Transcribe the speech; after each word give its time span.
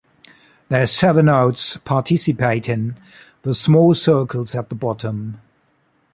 There 0.69 0.81
are 0.81 0.87
seven 0.87 1.25
nodes 1.27 1.77
participating; 1.85 2.95
the 3.43 3.53
small 3.53 3.93
circles 3.93 4.55
at 4.55 4.69
the 4.69 4.73
bottom. 4.73 5.39